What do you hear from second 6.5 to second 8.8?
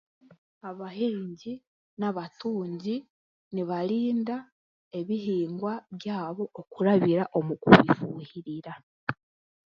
omukurabira omu kufuuhirira.